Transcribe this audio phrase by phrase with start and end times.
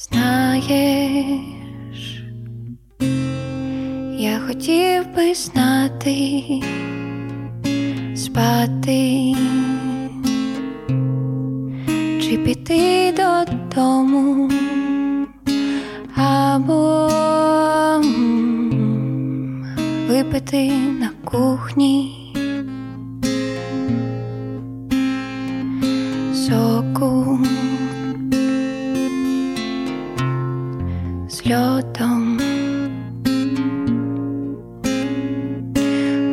[0.00, 1.42] Знаєш,
[4.18, 6.42] я хотів би знати,
[8.16, 9.34] спати
[12.20, 14.50] чи піти додому
[16.16, 17.08] або
[20.08, 22.17] випити на кухні.
[31.48, 32.38] Льотом.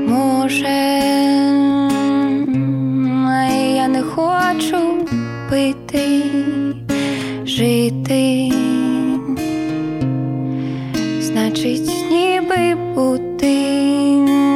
[0.08, 0.68] Може,
[3.76, 5.08] я не хочу
[5.50, 6.24] пити,
[7.46, 8.52] жити,
[11.20, 13.58] значить, ніби бути,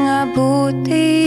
[0.10, 1.26] а бути,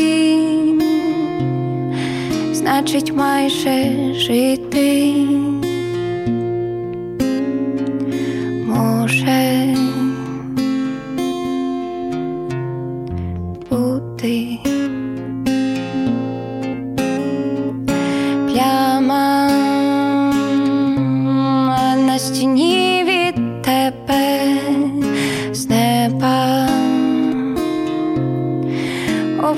[2.52, 5.41] значить, майже жити.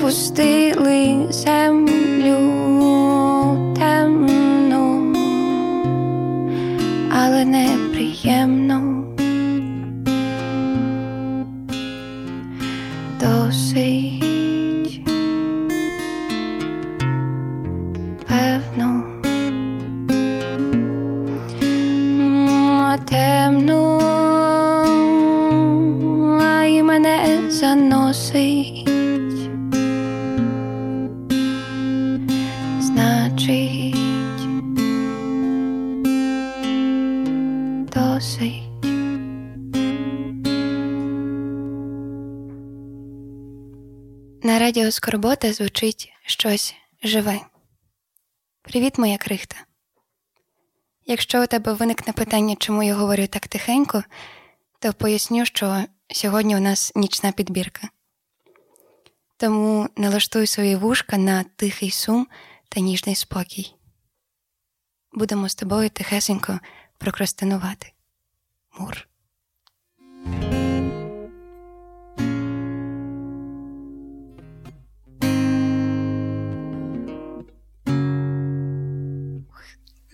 [0.04, 1.53] опустили землю
[44.45, 47.39] На радіо Скорбота звучить щось живе.
[48.61, 49.55] Привіт, моя крихта.
[51.05, 54.03] Якщо у тебе виникне питання, чому я говорю так тихенько,
[54.79, 57.89] то поясню, що сьогодні у нас нічна підбірка.
[59.37, 62.27] Тому налаштуй свої вушка на тихий сум
[62.69, 63.75] та ніжний спокій.
[65.13, 66.59] Будемо з тобою тихесенько
[66.97, 67.91] прокрастинувати.
[68.79, 69.07] Мур.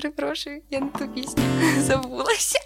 [0.01, 1.43] Перепрошую, я на ту пісню
[1.79, 2.59] забулася.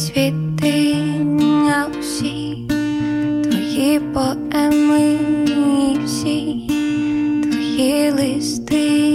[0.00, 0.96] Твої світи,
[1.76, 2.56] а всі
[3.42, 5.18] твої поеми,
[6.04, 6.60] всі
[7.42, 9.09] твої листи.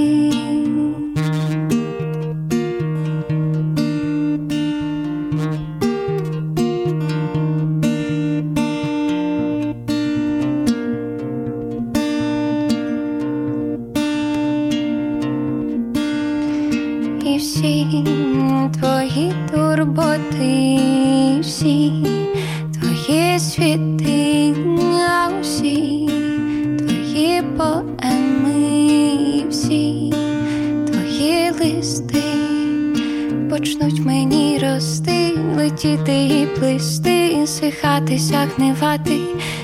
[34.53, 39.19] Рости, летіти і плисти, свихатися, гнивати,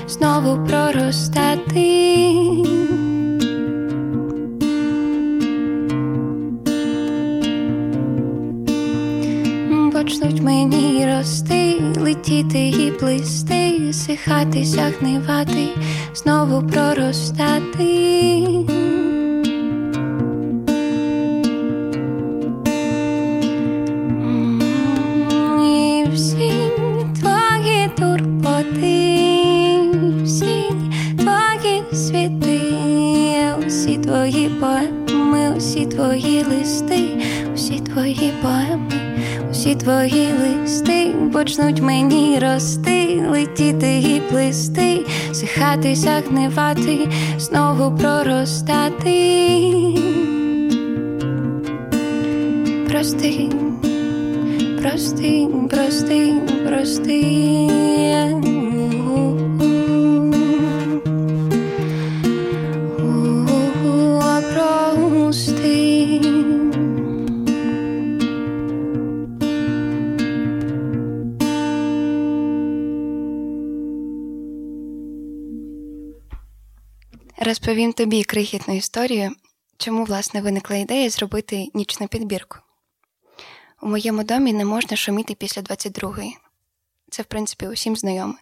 [0.08, 2.02] знову проростати.
[9.92, 15.68] Почнуть мені рости, летіти і плисти, сихатися, гнивати,
[16.14, 17.92] знову проростати.
[38.42, 47.08] Поеми, усі твої листи почнуть мені рости, летіти і плисти, сихатися, гнивати,
[47.38, 49.18] знову проростати.
[52.88, 53.50] Прости,
[54.82, 56.32] прости, прости,
[56.66, 57.32] прости.
[77.52, 79.30] Розповім тобі крихітну історію,
[79.76, 82.58] чому власне виникла ідея зробити нічну підбірку.
[83.82, 86.32] У моєму домі не можна шуміти після 22-ї.
[87.10, 88.34] Це, в принципі, усім знайоме.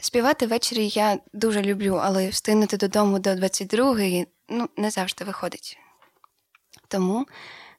[0.00, 5.78] Співати ввечері я дуже люблю, але встигнути додому до 22-ї ну, не завжди виходить.
[6.88, 7.26] Тому,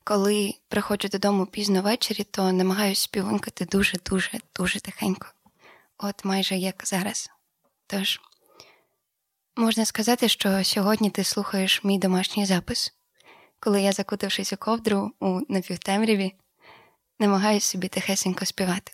[0.04, 5.28] коли приходжу додому пізно ввечері, то намагаюся співункати дуже-дуже дуже тихенько,
[5.98, 7.30] от майже як зараз.
[7.88, 8.20] Тож.
[9.56, 12.94] Можна сказати, що сьогодні ти слухаєш мій домашній запис,
[13.60, 16.34] коли я, закутавшись у ковдру у напівтемряві,
[17.20, 18.92] намагаюся собі тихесенько співати.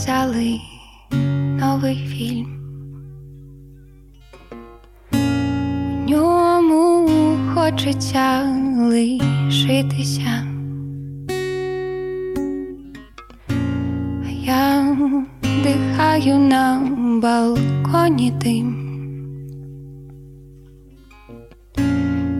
[0.00, 0.60] Показали
[1.60, 2.46] новий фільм.
[5.12, 7.08] У ньому
[7.54, 8.42] хочеться
[8.78, 10.44] лишитися.
[14.42, 14.96] Я
[15.64, 16.82] дихаю на
[17.22, 18.76] балконі дим.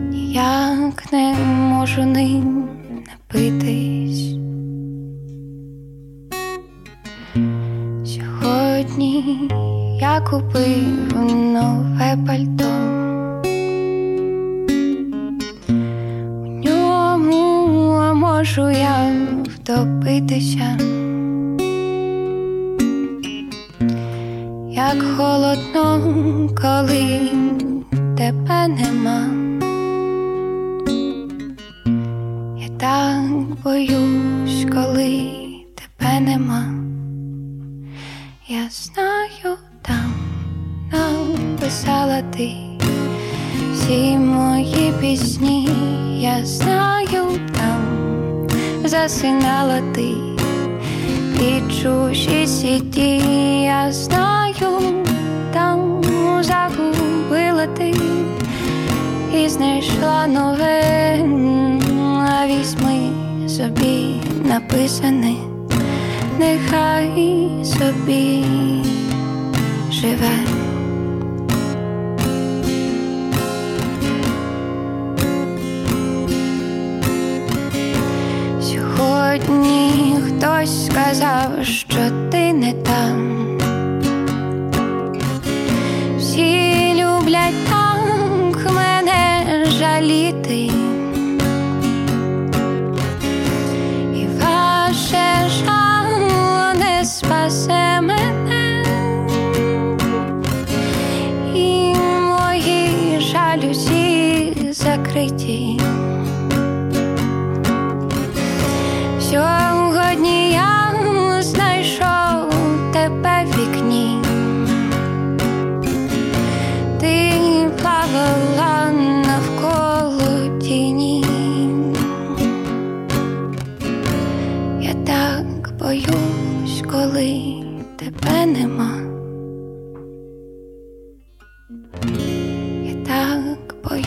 [0.09, 2.69] Ніяк не можу ним
[3.07, 4.00] напитись.
[9.99, 11.13] Я купив
[11.53, 12.71] нове пальто.
[16.41, 19.11] У ньому можу я
[19.45, 20.77] втопитися,
[24.71, 26.01] як холодно,
[26.61, 27.19] коли
[28.17, 29.21] тебе нема.
[32.57, 33.23] Я так
[33.63, 34.10] боюсь,
[41.81, 42.51] написала ти.
[43.73, 45.69] Всі мої пісні,
[46.19, 47.23] я знаю,
[47.57, 47.81] там
[48.85, 50.13] засинала ти.
[51.39, 53.17] І чужі сіті,
[53.61, 55.03] я знаю,
[55.53, 56.03] там
[56.43, 57.93] загубила ти.
[59.35, 61.19] І знайшла нове,
[62.27, 63.09] а візьми
[63.47, 65.35] собі написане.
[66.39, 67.09] Нехай
[67.63, 68.45] собі
[69.91, 70.60] живе.
[81.11, 81.97] Сказав, що
[82.31, 83.57] ти не там.
[86.17, 90.71] Всі люблять так мене жаліти.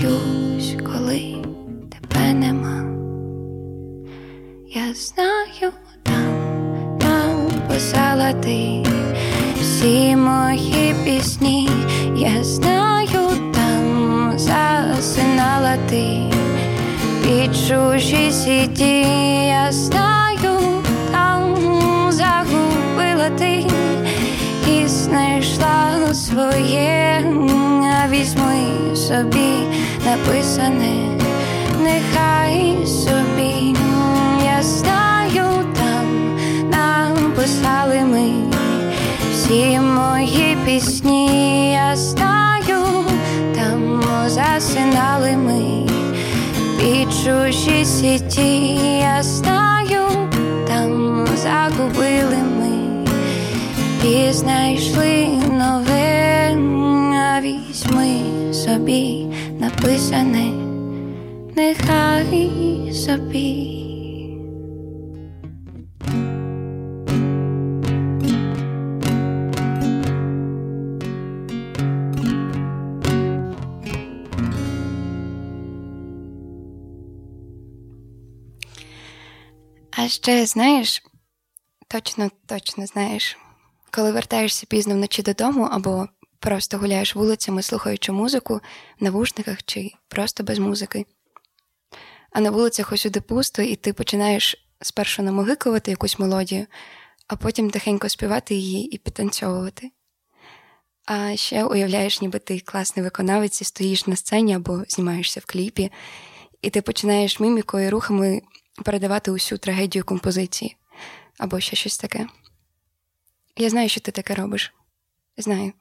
[0.04, 1.36] Боюсь, коли
[1.90, 2.84] тебе нема.
[4.68, 8.84] Я знаю, там написала ти
[9.60, 11.68] всі мої пісні,
[12.16, 16.20] я знаю, там засинала ти
[17.22, 19.00] під чужі сіті,
[19.46, 20.82] я знаю,
[21.12, 21.56] там
[22.12, 23.66] загубила ти
[24.68, 27.24] і знайшла своє,
[28.10, 31.18] візьми собі написане,
[31.82, 33.76] нехай собі
[34.44, 36.36] я знаю, там
[36.70, 38.32] нам писали ми
[39.32, 43.04] всі мої пісні, я знаю,
[43.54, 45.86] там засинали ми
[46.78, 50.30] під чужі сіті, я знаю,
[50.68, 53.04] там загубили ми
[54.10, 56.04] і знайшли нове.
[57.44, 59.23] Візьми собі
[59.84, 60.52] написане,
[61.56, 63.70] нехай собі.
[79.90, 81.02] А ще знаєш,
[81.88, 83.38] точно, точно знаєш,
[83.90, 86.08] коли вертаєшся пізно вночі додому або
[86.44, 88.60] просто гуляєш вулицями, слухаючи музику
[89.00, 91.06] в навушниках чи просто без музики.
[92.30, 96.66] А на вулицях усюди пусто, і ти починаєш спершу намогикувати якусь мелодію,
[97.28, 99.90] а потім тихенько співати її і підтанцьовувати.
[101.04, 105.92] А ще уявляєш, ніби ти класний виконавець і стоїш на сцені або знімаєшся в кліпі,
[106.62, 108.42] і ти починаєш мімікою рухами
[108.84, 110.76] передавати усю трагедію композиції
[111.38, 112.26] або ще щось таке.
[113.56, 114.74] Я знаю, що ти таке робиш.
[115.36, 115.72] Знаю.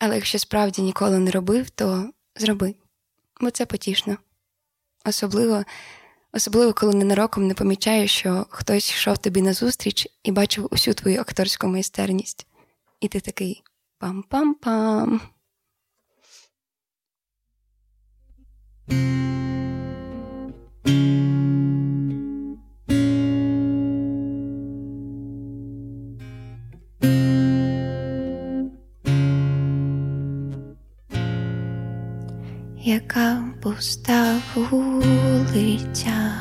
[0.00, 2.74] Але якщо справді ніколи не робив, то зроби,
[3.40, 4.16] бо це потішно.
[5.04, 5.64] Особливо,
[6.32, 11.66] особливо, коли ненароком не помічаєш, що хтось йшов тобі назустріч і бачив усю твою акторську
[11.66, 12.46] майстерність.
[13.00, 13.62] І ти такий
[14.00, 15.20] пам-пам-пам.
[32.90, 36.32] Яка пуста вулиця,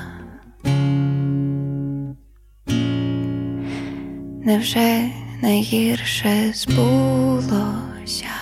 [4.45, 5.09] невже
[5.41, 8.38] найгірше збулося?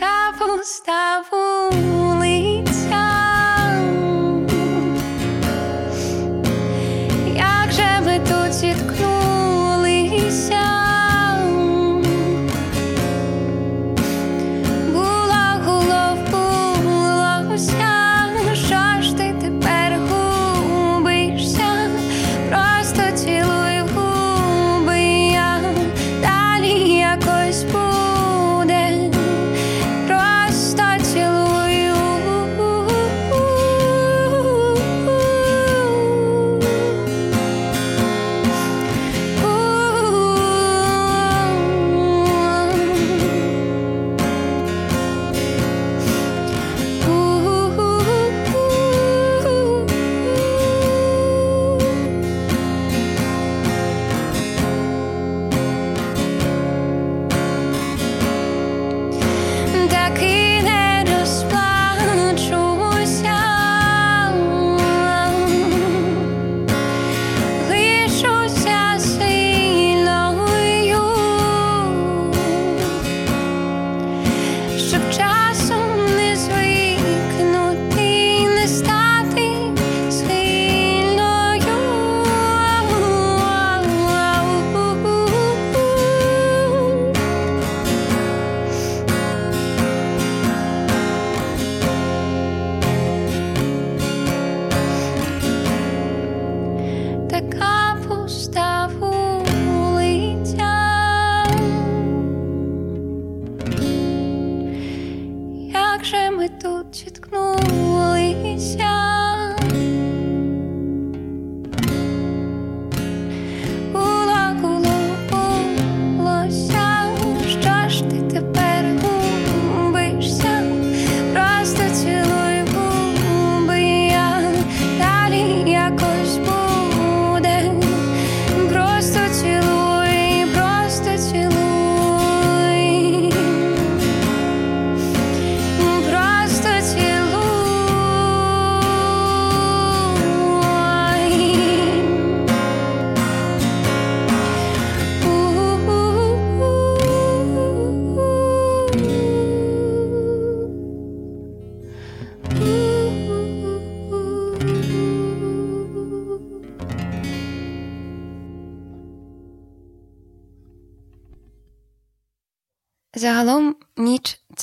[0.00, 3.29] kā būs tā būlīca.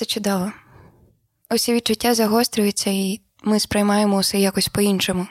[0.07, 0.51] Чудово.
[1.53, 5.27] Усі відчуття загострюються, і ми сприймаємо усе якось по-іншому,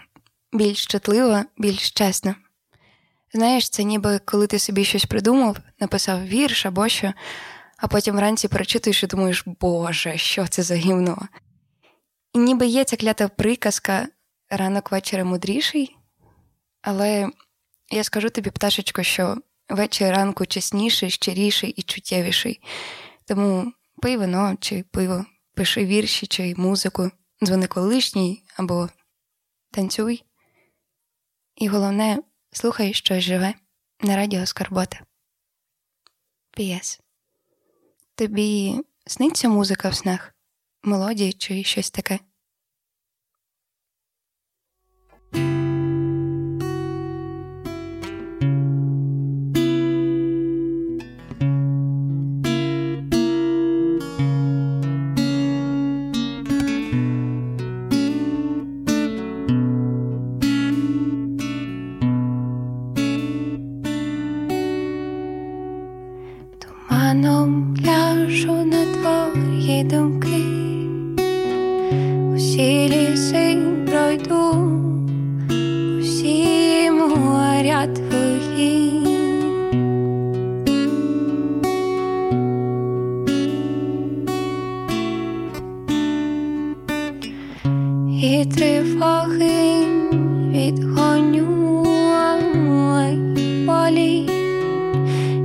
[0.53, 2.35] більш чутливо, більш чесно.
[3.35, 7.13] Знаєш, це ніби коли ти собі щось придумав, написав вірш або що,
[7.77, 11.29] а потім вранці перечитуєш і думаєш, Боже, що це за гівно?
[12.33, 14.09] І ніби є ця клята приказка
[14.51, 15.97] ранок вечора мудріший,
[16.83, 17.29] але
[17.91, 19.37] я скажу тобі, пташечко, що
[19.69, 22.61] вечір ранку чесніший, щиріший і чуттєвіший.
[23.25, 27.11] Тому пий вино чи пиво, пиши вірші чи музику,
[27.43, 28.89] дзвони колишній або
[29.71, 30.25] танцюй.
[31.57, 32.19] І головне,
[32.53, 33.55] слухай щось живе
[34.01, 35.01] на радіо Скарбота.
[36.51, 37.01] П'єс.
[38.15, 40.35] Тобі сниться музика в снах,
[40.83, 42.19] мелодії чи щось таке?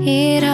[0.05, 0.50] ir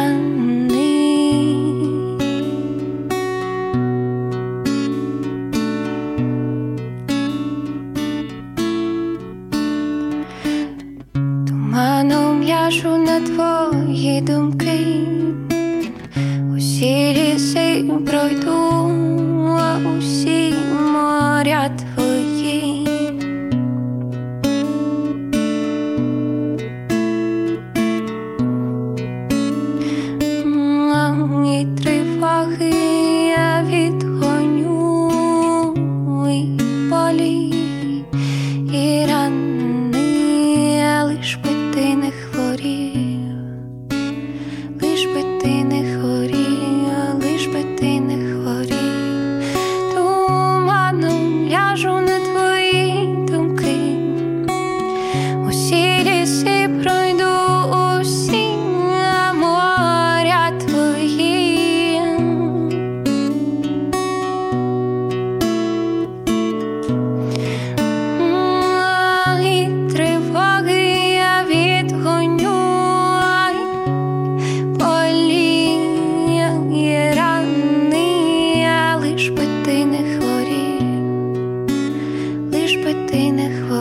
[82.87, 83.76] би ти не хвилин.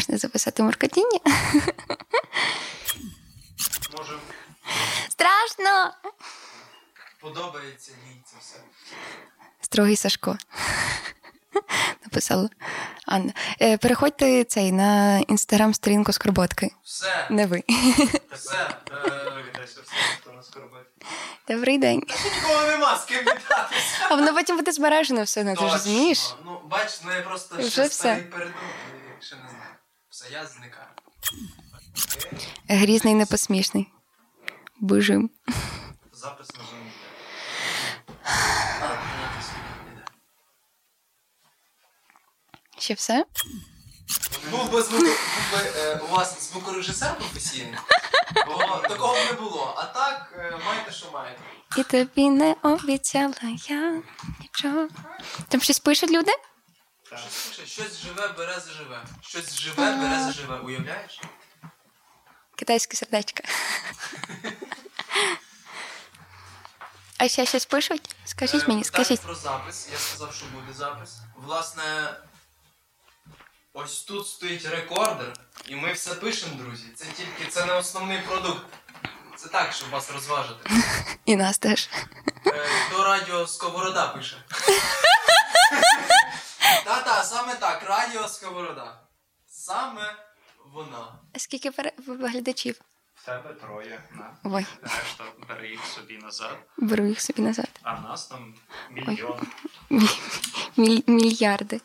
[0.00, 1.20] Можна записати муркотіння?
[3.98, 4.18] Може.
[5.08, 5.92] Страшно!
[7.20, 8.56] Подобається їй це все.
[9.60, 10.38] Строгий Сашко.
[12.04, 12.48] Написала
[13.06, 13.32] Анна.
[13.62, 16.70] Е, переходьте цей на інстаграм-сторінку Скорботки.
[16.84, 17.62] Все, Не ви.
[18.32, 18.68] все.
[19.06, 19.30] Е.
[21.48, 22.02] Добрий день.
[22.34, 24.06] Нікого нема з ким вітатися.
[24.10, 26.34] А воно потім буде збережено все одно, ти ж розумієш?
[26.44, 28.62] Ну, бач, ну я просто ще старий передумав,
[29.20, 29.74] ще не знаю.
[30.10, 30.86] Все, я зникаю.
[32.68, 33.88] Грізний непосмішний.
[34.80, 35.30] Бижим.
[36.12, 36.92] Запис на зоні.
[38.80, 39.26] Так, ну,
[39.92, 40.04] іде.
[42.90, 43.24] Ще все?
[44.50, 45.12] Був би звук, був
[45.52, 47.74] би е, у вас звукорежисер професійний,
[48.46, 49.74] бо такого б не було.
[49.76, 51.40] А так, е, маєте, що маєте.
[51.76, 53.34] І тобі не обіцяла
[53.68, 54.02] я
[54.40, 54.88] нічого.
[55.48, 56.32] Там щось пишуть люди?
[57.06, 59.04] Щось пише, щось живе, бере заживе.
[59.22, 60.56] Щось живе, бере заживе.
[60.58, 61.20] Уявляєш?
[62.56, 63.42] Китайське сердечко.
[67.18, 68.16] А ще щось пишуть?
[68.24, 69.20] Скажіть Е, мені, питання скажіть.
[69.20, 69.88] про запис.
[69.92, 71.16] Я сказав, що буде запис.
[71.36, 71.82] Власне,
[73.72, 75.32] ось тут стоїть рекордер,
[75.68, 76.84] і ми все пишемо, друзі.
[76.96, 78.62] Це тільки це не основний продукт.
[79.36, 80.70] Це так, щоб вас розважити.
[81.24, 81.88] І нас теж.
[82.46, 84.36] Е, До радіо Сковорода пише.
[86.84, 89.00] Та-та, саме так, радіо Сковорода.
[89.46, 90.14] Саме
[90.72, 91.12] вона.
[91.36, 92.80] Скільки пере- глядачів?
[93.14, 94.02] В тебе троє.
[94.12, 94.30] На.
[94.44, 97.68] Ой, Решта бери їх собі назад, беру їх собі назад.
[97.82, 98.54] а в нас там
[98.90, 99.40] мільйон.
[100.76, 101.80] Міль- мільярди.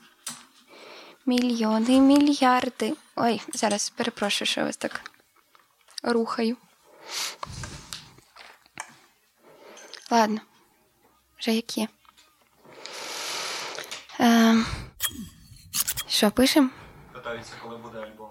[1.26, 2.94] Мільйони, мільярди.
[3.16, 5.02] Ой, зараз перепрошую, що я вас так
[6.04, 6.58] рухаю.
[10.12, 10.40] Ладно,
[11.40, 11.88] вже як є.
[14.20, 14.66] Ем,
[16.08, 16.70] що, пишемо?
[17.14, 18.30] Питаються, коли буде альбом.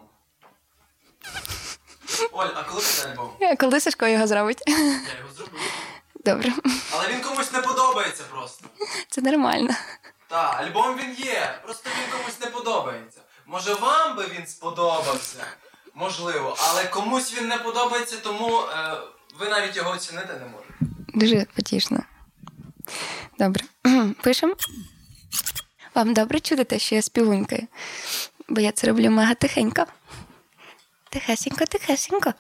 [2.33, 3.57] Оль, а коли буде альбом?
[3.57, 4.63] Коли Сашко його зробить?
[4.67, 4.75] Я
[5.19, 5.59] його зроблю.
[6.25, 6.53] Добре,
[6.93, 8.67] Але він комусь не подобається просто.
[9.11, 9.75] це нормально.
[10.35, 13.21] Так, альбом він є, просто він комусь не подобається.
[13.47, 15.47] Може вам би він сподобався?
[15.95, 18.97] Можливо, але комусь він не подобається, тому е,
[19.39, 20.75] ви навіть його оцінити не можете.
[21.15, 22.03] Дуже потішно.
[23.39, 23.65] Добре.
[24.23, 24.55] Пишемо.
[25.95, 27.67] Вам добре чути те, що я співунькаю?
[28.49, 29.87] Бо я це роблю мега тихенько.
[31.11, 32.35] Тихесенько, тихесенько.